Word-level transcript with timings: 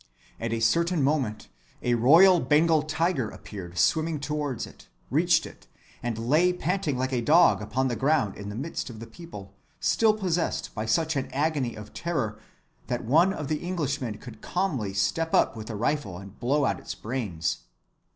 At 0.39 0.51
a 0.51 0.59
certain 0.59 1.03
moment 1.03 1.47
a 1.83 1.93
royal 1.93 2.39
Bengal 2.39 2.81
tiger 2.81 3.29
appeared 3.29 3.77
swimming 3.77 4.19
towards 4.19 4.65
it, 4.65 4.87
reached 5.11 5.45
it, 5.45 5.67
and 6.01 6.17
lay 6.27 6.51
panting 6.53 6.97
like 6.97 7.11
a 7.13 7.21
dog 7.21 7.61
upon 7.61 7.87
the 7.87 7.95
ground 7.95 8.35
in 8.35 8.49
the 8.49 8.55
midst 8.55 8.89
of 8.89 8.99
the 8.99 9.05
people, 9.05 9.53
still 9.79 10.15
possessed 10.15 10.73
by 10.73 10.87
such 10.87 11.15
an 11.15 11.29
agony 11.31 11.75
of 11.75 11.93
terror 11.93 12.39
that 12.87 13.05
one 13.05 13.31
of 13.31 13.47
the 13.47 13.63
Englishmen 13.63 14.17
could 14.17 14.41
calmly 14.41 14.95
step 14.95 15.35
up 15.35 15.55
with 15.55 15.69
a 15.69 15.75
rifle 15.75 16.17
and 16.17 16.39
blow 16.39 16.65
out 16.65 16.79
its 16.79 16.95
brains. 16.95 17.59